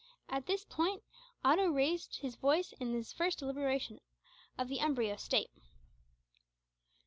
At 0.29 0.47
this 0.47 0.65
point 0.65 1.03
Otto 1.45 1.71
ventured 1.71 1.73
to 1.73 1.77
raise 1.77 2.15
his 2.17 2.35
voice 2.35 2.73
in 2.79 2.91
this 2.91 3.13
first 3.13 3.37
deliberation 3.37 3.99
of 4.57 4.67
the 4.67 4.79
embryo 4.79 5.15
State. 5.15 5.51